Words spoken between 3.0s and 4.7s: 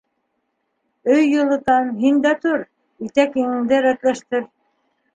итәк-еңеңде рәтләштер.